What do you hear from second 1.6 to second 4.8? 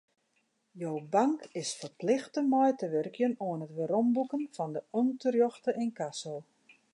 is ferplichte mei te wurkjen oan it weromboeken fan